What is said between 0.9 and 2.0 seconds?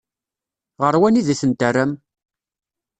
wanida i ten-terram?